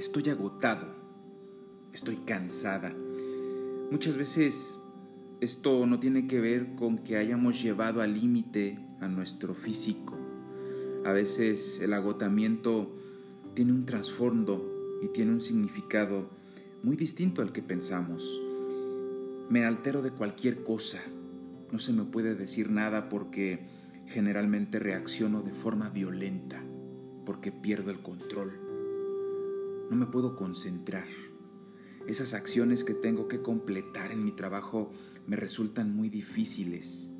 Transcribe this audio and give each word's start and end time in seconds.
estoy 0.00 0.30
agotado, 0.30 0.86
estoy 1.92 2.16
cansada. 2.24 2.90
Muchas 3.90 4.16
veces 4.16 4.78
esto 5.42 5.86
no 5.86 6.00
tiene 6.00 6.26
que 6.26 6.40
ver 6.40 6.74
con 6.74 6.96
que 6.98 7.18
hayamos 7.18 7.62
llevado 7.62 8.00
al 8.00 8.14
límite 8.14 8.78
a 9.00 9.08
nuestro 9.08 9.54
físico. 9.54 10.16
A 11.04 11.12
veces 11.12 11.80
el 11.82 11.92
agotamiento 11.92 12.96
tiene 13.52 13.72
un 13.72 13.84
trasfondo 13.84 14.98
y 15.02 15.08
tiene 15.08 15.32
un 15.32 15.42
significado 15.42 16.30
muy 16.82 16.96
distinto 16.96 17.42
al 17.42 17.52
que 17.52 17.60
pensamos. 17.60 18.40
Me 19.50 19.66
altero 19.66 20.00
de 20.00 20.12
cualquier 20.12 20.64
cosa. 20.64 21.02
No 21.72 21.78
se 21.78 21.92
me 21.92 22.04
puede 22.04 22.34
decir 22.34 22.70
nada 22.70 23.10
porque 23.10 23.66
generalmente 24.06 24.78
reacciono 24.78 25.42
de 25.42 25.52
forma 25.52 25.90
violenta, 25.90 26.62
porque 27.26 27.52
pierdo 27.52 27.90
el 27.90 28.00
control. 28.00 28.69
No 29.90 29.96
me 29.96 30.06
puedo 30.06 30.36
concentrar. 30.36 31.08
Esas 32.06 32.32
acciones 32.32 32.84
que 32.84 32.94
tengo 32.94 33.26
que 33.26 33.42
completar 33.42 34.12
en 34.12 34.24
mi 34.24 34.30
trabajo 34.30 34.92
me 35.26 35.34
resultan 35.34 35.94
muy 35.94 36.08
difíciles. 36.08 37.12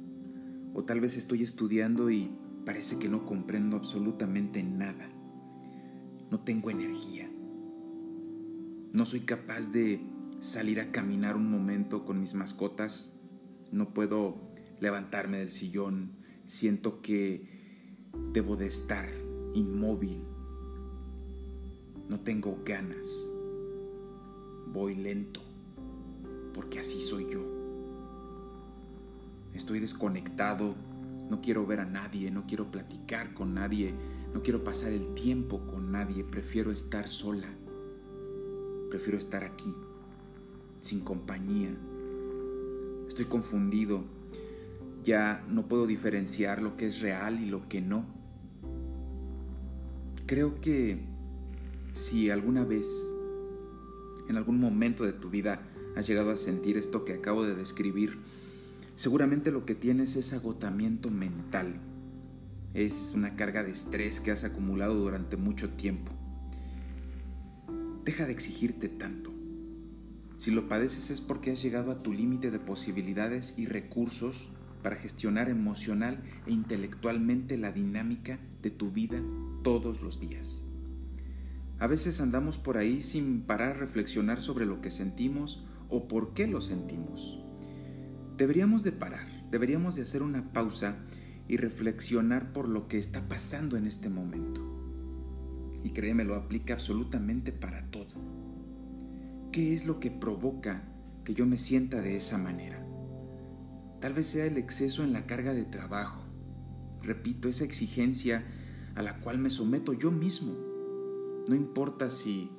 O 0.73 0.85
tal 0.85 1.01
vez 1.01 1.17
estoy 1.17 1.43
estudiando 1.43 2.11
y 2.13 2.31
parece 2.65 3.01
que 3.01 3.09
no 3.09 3.27
comprendo 3.27 3.77
absolutamente 3.77 4.63
nada. 4.63 5.11
No 6.31 6.45
tengo 6.45 6.71
energía. 6.71 7.29
No 8.93 9.05
soy 9.05 9.21
capaz 9.21 9.73
de 9.73 10.01
salir 10.39 10.81
a 10.81 10.93
caminar 10.93 11.37
un 11.37 11.51
momento 11.51 12.05
con 12.05 12.21
mis 12.21 12.35
mascotas. 12.35 13.19
No 13.73 13.93
puedo 13.93 14.53
levantarme 14.79 15.39
del 15.39 15.51
sillón. 15.51 16.13
Siento 16.45 17.03
que 17.03 17.49
debo 18.33 18.57
de 18.57 18.69
estar 18.69 19.09
inmóvil. 19.55 20.30
No 22.11 22.19
tengo 22.19 22.59
ganas. 22.65 23.31
Voy 24.67 24.97
lento, 24.97 25.41
porque 26.53 26.81
así 26.81 27.01
soy 27.01 27.29
yo. 27.31 27.41
Estoy 29.55 29.79
desconectado, 29.79 30.75
no 31.31 31.41
quiero 31.41 31.65
ver 31.65 31.79
a 31.79 31.85
nadie, 31.85 32.33
no 32.33 32.49
quiero 32.49 32.69
platicar 32.69 33.33
con 33.33 33.55
nadie, 33.55 33.95
no 34.35 34.43
quiero 34.43 34.65
pasar 34.65 34.91
el 34.91 35.15
tiempo 35.15 35.65
con 35.69 35.93
nadie, 35.93 36.25
prefiero 36.25 36.73
estar 36.73 37.09
sola. 37.09 37.47
Prefiero 38.91 39.17
estar 39.17 39.45
aquí, 39.45 39.73
sin 40.81 41.03
compañía. 41.03 41.71
Estoy 43.07 43.27
confundido, 43.27 44.03
ya 45.05 45.45
no 45.49 45.69
puedo 45.69 45.87
diferenciar 45.87 46.61
lo 46.61 46.77
que 46.77 46.87
es 46.87 47.01
real 47.01 47.41
y 47.41 47.47
lo 47.47 47.69
que 47.69 47.81
no. 47.81 48.05
Creo 50.27 50.61
que 50.61 51.20
si 51.93 52.31
alguna 52.31 52.65
vez, 52.65 52.89
en 54.29 54.37
algún 54.37 54.61
momento 54.61 55.05
de 55.05 55.13
tu 55.13 55.31
vida, 55.31 55.63
has 55.97 56.07
llegado 56.07 56.31
a 56.31 56.37
sentir 56.37 56.77
esto 56.79 57.05
que 57.05 57.15
acabo 57.15 57.45
de 57.45 57.55
describir, 57.55 58.19
seguramente 58.97 59.51
lo 59.51 59.65
que 59.65 59.75
tienes 59.75 60.17
es 60.17 60.33
agotamiento 60.33 61.11
mental. 61.11 61.81
Es 62.75 63.13
una 63.15 63.35
carga 63.35 63.65
de 63.65 63.73
estrés 63.73 64.21
que 64.21 64.31
has 64.31 64.45
acumulado 64.45 64.95
durante 64.95 65.37
mucho 65.37 65.71
tiempo. 65.71 66.13
Deja 68.05 68.27
de 68.27 68.33
exigirte 68.33 68.89
tanto. 68.89 69.33
Si 70.39 70.51
lo 70.51 70.69
padeces 70.69 71.11
es 71.11 71.21
porque 71.21 71.51
has 71.51 71.63
llegado 71.63 71.91
a 71.91 72.03
tu 72.03 72.13
límite 72.13 72.51
de 72.51 72.59
posibilidades 72.59 73.59
y 73.59 73.67
recursos 73.67 74.49
para 74.83 74.97
gestionar 74.97 75.51
emocional 75.51 76.23
e 76.47 76.53
intelectualmente 76.53 77.59
la 77.59 77.73
dinámica 77.73 78.39
de 78.63 78.71
tu 78.71 78.91
vida 78.91 79.21
todos 79.63 80.01
los 80.01 80.19
días. 80.21 80.65
A 81.81 81.87
veces 81.87 82.21
andamos 82.21 82.59
por 82.59 82.77
ahí 82.77 83.01
sin 83.01 83.41
parar 83.41 83.71
a 83.71 83.81
reflexionar 83.81 84.43
sobre 84.43 84.67
lo 84.67 84.83
que 84.83 84.91
sentimos 84.91 85.65
o 85.89 86.09
por 86.09 86.35
qué 86.35 86.47
lo 86.47 86.61
sentimos. 86.61 87.43
Deberíamos 88.37 88.83
de 88.83 88.93
parar, 88.93 89.27
deberíamos 89.51 89.97
de 89.97 90.03
hacer 90.03 90.23
una 90.23 90.53
pausa 90.53 90.97
y 91.49 91.57
reflexionar 91.57 92.53
por 92.53 92.69
lo 92.69 92.87
que 92.87 92.99
está 92.99 93.27
pasando 93.29 93.79
en 93.79 93.87
este 93.87 94.11
momento. 94.11 94.61
Y 95.83 95.93
créeme, 95.93 96.25
lo 96.25 96.35
aplica 96.35 96.75
absolutamente 96.75 97.51
para 97.51 97.91
todo. 97.91 98.15
¿Qué 99.51 99.73
es 99.73 99.87
lo 99.87 100.01
que 100.01 100.11
provoca 100.11 100.85
que 101.25 101.33
yo 101.33 101.47
me 101.47 101.57
sienta 101.57 102.03
de 102.03 102.15
esa 102.15 102.37
manera? 102.37 102.87
Tal 104.01 104.13
vez 104.13 104.27
sea 104.27 104.45
el 104.45 104.59
exceso 104.59 105.03
en 105.03 105.15
la 105.15 105.25
carga 105.25 105.55
de 105.55 105.65
trabajo. 105.65 106.23
Repito, 107.03 107.49
esa 107.49 107.65
exigencia 107.65 108.45
a 108.95 109.01
la 109.01 109.17
cual 109.21 109.39
me 109.39 109.49
someto 109.49 109.95
yo 109.95 110.11
mismo 110.11 110.70
no 111.49 111.55
importa 111.55 112.11
si 112.11 112.51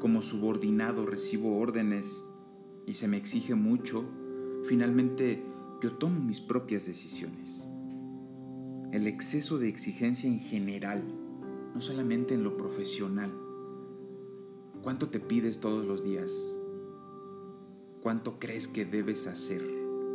como 0.00 0.22
subordinado 0.22 1.06
recibo 1.06 1.58
órdenes 1.58 2.24
y 2.86 2.94
se 2.94 3.06
me 3.06 3.16
exige 3.16 3.54
mucho, 3.54 4.04
finalmente 4.64 5.44
yo 5.80 5.92
tomo 5.92 6.20
mis 6.20 6.40
propias 6.40 6.86
decisiones. 6.86 7.68
El 8.90 9.06
exceso 9.06 9.58
de 9.58 9.68
exigencia 9.68 10.28
en 10.28 10.40
general, 10.40 11.04
no 11.74 11.80
solamente 11.80 12.34
en 12.34 12.42
lo 12.42 12.56
profesional. 12.56 13.32
¿Cuánto 14.82 15.08
te 15.08 15.20
pides 15.20 15.60
todos 15.60 15.86
los 15.86 16.02
días? 16.02 16.32
¿Cuánto 18.00 18.38
crees 18.40 18.66
que 18.66 18.84
debes 18.84 19.28
hacer? 19.28 19.62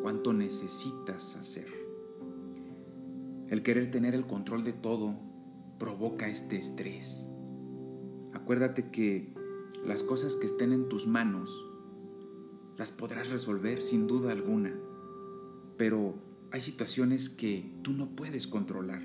¿Cuánto 0.02 0.34
necesitas 0.34 1.38
hacer? 1.38 1.68
El 3.48 3.64
querer 3.64 3.90
tener 3.90 4.14
el 4.14 4.28
control 4.28 4.66
de 4.66 4.74
todo 4.74 5.27
provoca 5.80 6.28
este 6.28 6.58
estrés. 6.58 7.28
Acuérdate 8.34 8.90
que 8.92 9.34
las 9.86 10.04
cosas 10.04 10.36
que 10.36 10.46
estén 10.46 10.74
en 10.74 10.90
tus 10.90 11.08
manos 11.08 11.52
las 12.78 12.92
podrás 12.92 13.30
resolver 13.30 13.82
sin 13.82 14.08
duda 14.08 14.32
alguna, 14.32 14.74
pero 15.78 16.16
hay 16.52 16.62
situaciones 16.62 17.30
que 17.30 17.72
tú 17.82 17.94
no 17.94 18.16
puedes 18.16 18.48
controlar 18.48 19.02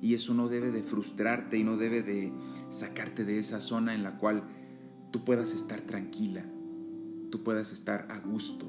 y 0.00 0.14
eso 0.14 0.34
no 0.34 0.48
debe 0.48 0.70
de 0.70 0.82
frustrarte 0.82 1.58
y 1.58 1.64
no 1.64 1.76
debe 1.76 2.02
de 2.02 2.32
sacarte 2.70 3.24
de 3.24 3.38
esa 3.38 3.60
zona 3.60 3.94
en 3.94 4.02
la 4.02 4.18
cual 4.18 4.44
tú 5.10 5.24
puedas 5.24 5.54
estar 5.54 5.80
tranquila, 5.80 6.44
tú 7.30 7.42
puedas 7.42 7.72
estar 7.72 8.06
a 8.10 8.18
gusto. 8.18 8.66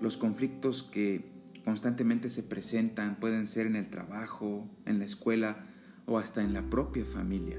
Los 0.00 0.16
conflictos 0.16 0.82
que 0.82 1.30
constantemente 1.64 2.28
se 2.28 2.42
presentan 2.42 3.18
pueden 3.18 3.46
ser 3.46 3.66
en 3.66 3.76
el 3.76 3.88
trabajo, 3.88 4.68
en 4.86 4.98
la 4.98 5.04
escuela 5.04 5.66
o 6.06 6.18
hasta 6.18 6.42
en 6.42 6.52
la 6.52 6.68
propia 6.68 7.04
familia. 7.04 7.58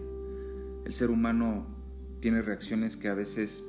El 0.86 0.94
ser 0.94 1.10
humano 1.10 1.66
tiene 2.20 2.42
reacciones 2.42 2.98
que 2.98 3.08
a 3.08 3.14
veces 3.14 3.64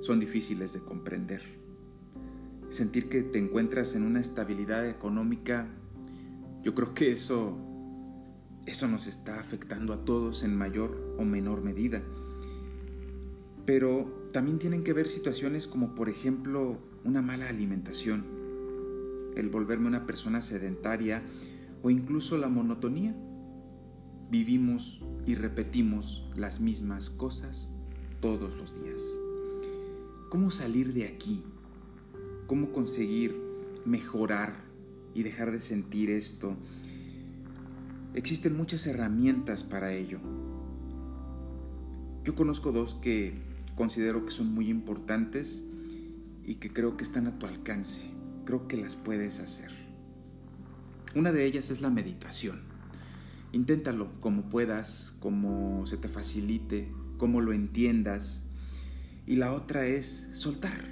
son 0.00 0.20
difíciles 0.20 0.72
de 0.72 0.80
comprender. 0.80 1.42
Sentir 2.70 3.08
que 3.08 3.22
te 3.22 3.38
encuentras 3.38 3.94
en 3.94 4.04
una 4.04 4.20
estabilidad 4.20 4.86
económica, 4.88 5.66
yo 6.62 6.74
creo 6.74 6.94
que 6.94 7.12
eso 7.12 7.58
eso 8.66 8.86
nos 8.86 9.06
está 9.06 9.40
afectando 9.40 9.92
a 9.92 10.04
todos 10.04 10.42
en 10.44 10.56
mayor 10.56 11.16
o 11.18 11.24
menor 11.24 11.62
medida. 11.62 12.02
Pero 13.66 14.28
también 14.32 14.58
tienen 14.58 14.84
que 14.84 14.92
ver 14.92 15.08
situaciones 15.08 15.66
como 15.66 15.94
por 15.94 16.08
ejemplo 16.08 16.78
una 17.04 17.22
mala 17.22 17.48
alimentación, 17.48 18.24
el 19.36 19.48
volverme 19.48 19.88
una 19.88 20.06
persona 20.06 20.42
sedentaria 20.42 21.22
o 21.82 21.90
incluso 21.90 22.36
la 22.36 22.48
monotonía 22.48 23.14
vivimos 24.30 25.02
y 25.26 25.34
repetimos 25.34 26.30
las 26.36 26.60
mismas 26.60 27.10
cosas 27.10 27.70
todos 28.20 28.56
los 28.56 28.80
días. 28.82 29.02
¿Cómo 30.28 30.50
salir 30.50 30.92
de 30.92 31.06
aquí? 31.06 31.42
¿Cómo 32.46 32.72
conseguir 32.72 33.36
mejorar 33.84 34.64
y 35.14 35.22
dejar 35.22 35.50
de 35.50 35.60
sentir 35.60 36.10
esto? 36.10 36.54
Existen 38.14 38.56
muchas 38.56 38.86
herramientas 38.86 39.64
para 39.64 39.92
ello. 39.92 40.20
Yo 42.24 42.34
conozco 42.34 42.70
dos 42.70 42.94
que 42.94 43.34
considero 43.74 44.24
que 44.24 44.30
son 44.30 44.52
muy 44.52 44.68
importantes 44.68 45.64
y 46.44 46.56
que 46.56 46.72
creo 46.72 46.96
que 46.96 47.04
están 47.04 47.26
a 47.26 47.38
tu 47.38 47.46
alcance. 47.46 48.19
Creo 48.50 48.66
que 48.66 48.76
las 48.76 48.96
puedes 48.96 49.38
hacer. 49.38 49.70
Una 51.14 51.30
de 51.30 51.44
ellas 51.44 51.70
es 51.70 51.82
la 51.82 51.88
meditación. 51.88 52.58
Inténtalo 53.52 54.10
como 54.20 54.48
puedas, 54.48 55.14
como 55.20 55.86
se 55.86 55.96
te 55.96 56.08
facilite, 56.08 56.90
como 57.16 57.40
lo 57.42 57.52
entiendas. 57.52 58.46
Y 59.24 59.36
la 59.36 59.52
otra 59.52 59.86
es 59.86 60.30
soltar. 60.32 60.84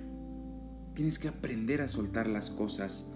Tienes 0.95 1.19
que 1.19 1.27
aprender 1.27 1.83
a 1.83 1.89
soltar 1.89 2.29
las 2.29 2.51
cosas. 2.51 3.11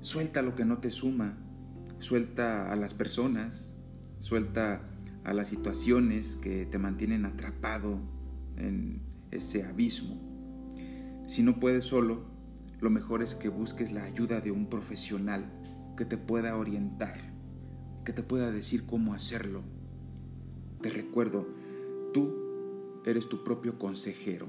Suelta 0.00 0.40
lo 0.40 0.54
que 0.54 0.64
no 0.64 0.78
te 0.78 0.92
suma. 0.92 1.36
Suelta 1.98 2.70
a 2.70 2.76
las 2.76 2.94
personas. 2.94 3.74
Suelta 4.20 4.88
a 5.24 5.32
las 5.32 5.48
situaciones 5.48 6.36
que 6.36 6.66
te 6.66 6.78
mantienen 6.78 7.24
atrapado 7.24 7.98
en 8.56 9.02
ese 9.32 9.64
abismo. 9.64 10.20
Si 11.26 11.42
no 11.42 11.58
puedes 11.58 11.84
solo, 11.84 12.32
lo 12.84 12.90
mejor 12.90 13.22
es 13.22 13.34
que 13.34 13.48
busques 13.48 13.90
la 13.90 14.04
ayuda 14.04 14.40
de 14.40 14.52
un 14.52 14.68
profesional 14.68 15.50
que 15.96 16.04
te 16.04 16.16
pueda 16.16 16.56
orientar 16.56 17.34
que 18.04 18.12
te 18.12 18.22
pueda 18.22 18.50
decir 18.50 18.84
cómo 18.86 19.14
hacerlo. 19.14 19.62
Te 20.82 20.90
recuerdo, 20.90 21.46
tú 22.12 23.02
eres 23.04 23.28
tu 23.28 23.42
propio 23.42 23.78
consejero. 23.78 24.46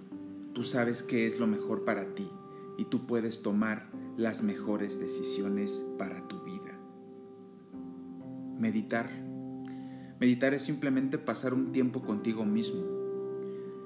Tú 0.53 0.63
sabes 0.63 1.01
qué 1.01 1.25
es 1.25 1.39
lo 1.39 1.47
mejor 1.47 1.85
para 1.85 2.13
ti 2.15 2.29
y 2.77 2.85
tú 2.85 3.07
puedes 3.07 3.41
tomar 3.41 3.89
las 4.17 4.43
mejores 4.43 4.99
decisiones 4.99 5.85
para 5.97 6.27
tu 6.27 6.43
vida. 6.43 6.77
Meditar. 8.59 9.09
Meditar 10.19 10.53
es 10.53 10.63
simplemente 10.63 11.17
pasar 11.17 11.53
un 11.53 11.71
tiempo 11.71 12.01
contigo 12.01 12.45
mismo. 12.45 12.83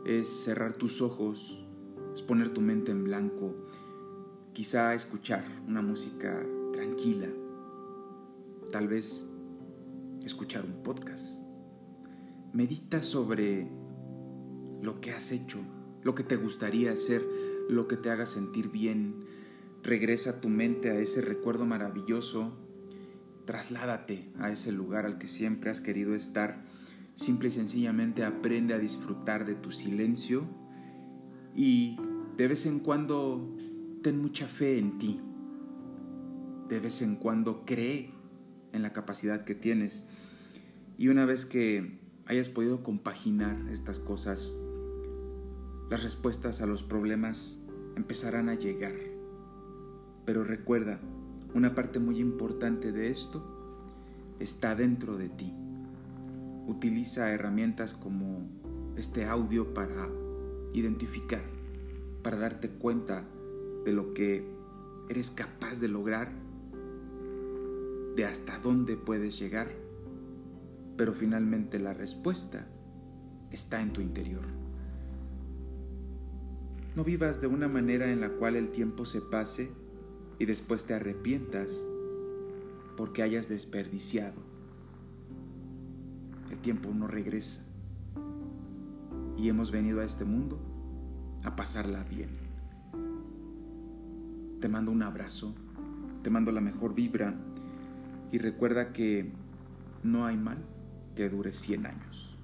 Es 0.05 0.27
cerrar 0.27 0.73
tus 0.73 1.01
ojos, 1.01 1.63
es 2.13 2.21
poner 2.21 2.49
tu 2.53 2.61
mente 2.61 2.91
en 2.91 3.03
blanco, 3.03 3.53
quizá 4.59 4.93
escuchar 4.93 5.45
una 5.69 5.81
música 5.81 6.45
tranquila, 6.73 7.29
tal 8.73 8.89
vez 8.89 9.25
escuchar 10.25 10.65
un 10.65 10.83
podcast. 10.83 11.41
Medita 12.51 13.01
sobre 13.01 13.69
lo 14.81 14.99
que 14.99 15.11
has 15.11 15.31
hecho, 15.31 15.59
lo 16.03 16.13
que 16.13 16.25
te 16.25 16.35
gustaría 16.35 16.91
hacer, 16.91 17.25
lo 17.69 17.87
que 17.87 17.95
te 17.95 18.09
haga 18.09 18.25
sentir 18.25 18.69
bien. 18.69 19.23
Regresa 19.81 20.41
tu 20.41 20.49
mente 20.49 20.89
a 20.89 20.99
ese 20.99 21.21
recuerdo 21.21 21.65
maravilloso. 21.65 22.51
Trasládate 23.45 24.27
a 24.39 24.51
ese 24.51 24.73
lugar 24.73 25.05
al 25.05 25.19
que 25.19 25.29
siempre 25.29 25.69
has 25.69 25.79
querido 25.79 26.15
estar. 26.15 26.65
Simple 27.15 27.47
y 27.47 27.51
sencillamente 27.51 28.25
aprende 28.25 28.73
a 28.73 28.77
disfrutar 28.77 29.45
de 29.45 29.55
tu 29.55 29.71
silencio 29.71 30.43
y 31.55 31.97
de 32.35 32.47
vez 32.49 32.65
en 32.65 32.79
cuando 32.79 33.55
ten 34.01 34.21
mucha 34.21 34.47
fe 34.47 34.77
en 34.77 34.97
ti. 34.97 35.19
De 36.69 36.79
vez 36.79 37.01
en 37.01 37.15
cuando 37.15 37.65
cree 37.65 38.11
en 38.71 38.81
la 38.81 38.93
capacidad 38.93 39.43
que 39.43 39.55
tienes. 39.55 40.05
Y 40.97 41.07
una 41.07 41.25
vez 41.25 41.45
que 41.45 41.99
hayas 42.25 42.49
podido 42.49 42.83
compaginar 42.83 43.57
estas 43.71 43.99
cosas, 43.99 44.55
las 45.89 46.03
respuestas 46.03 46.61
a 46.61 46.65
los 46.65 46.83
problemas 46.83 47.61
empezarán 47.95 48.49
a 48.49 48.55
llegar. 48.55 48.95
Pero 50.25 50.43
recuerda, 50.43 50.99
una 51.53 51.73
parte 51.73 51.99
muy 51.99 52.19
importante 52.19 52.91
de 52.91 53.09
esto 53.09 53.77
está 54.39 54.75
dentro 54.75 55.17
de 55.17 55.29
ti. 55.29 55.53
Utiliza 56.67 57.31
herramientas 57.31 57.95
como 57.95 58.47
este 58.95 59.25
audio 59.25 59.73
para 59.73 60.07
identificar, 60.73 61.41
para 62.21 62.37
darte 62.37 62.69
cuenta 62.69 63.25
de 63.85 63.93
lo 63.93 64.13
que 64.13 64.45
eres 65.09 65.31
capaz 65.31 65.79
de 65.79 65.87
lograr, 65.87 66.31
de 68.15 68.25
hasta 68.25 68.59
dónde 68.59 68.97
puedes 68.97 69.39
llegar, 69.39 69.69
pero 70.97 71.13
finalmente 71.13 71.79
la 71.79 71.93
respuesta 71.93 72.67
está 73.51 73.81
en 73.81 73.93
tu 73.93 74.01
interior. 74.01 74.43
No 76.95 77.03
vivas 77.03 77.39
de 77.39 77.47
una 77.47 77.67
manera 77.67 78.11
en 78.11 78.19
la 78.19 78.29
cual 78.29 78.55
el 78.55 78.71
tiempo 78.71 79.05
se 79.05 79.21
pase 79.21 79.71
y 80.39 80.45
después 80.45 80.85
te 80.85 80.93
arrepientas 80.93 81.83
porque 82.97 83.23
hayas 83.23 83.47
desperdiciado. 83.47 84.41
El 86.51 86.59
tiempo 86.59 86.89
no 86.93 87.07
regresa 87.07 87.63
y 89.37 89.47
hemos 89.47 89.71
venido 89.71 90.01
a 90.01 90.03
este 90.03 90.25
mundo 90.25 90.59
a 91.43 91.55
pasarla 91.55 92.03
bien. 92.03 92.48
Te 94.59 94.67
mando 94.67 94.91
un 94.91 95.03
abrazo, 95.03 95.55
te 96.21 96.29
mando 96.29 96.51
la 96.51 96.61
mejor 96.61 96.93
vibra 96.93 97.33
y 98.31 98.39
recuerda 98.39 98.91
que 98.91 99.31
no 100.03 100.25
hay 100.25 100.37
mal 100.37 100.57
que 101.15 101.29
dure 101.29 101.51
100 101.51 101.85
años. 101.85 102.38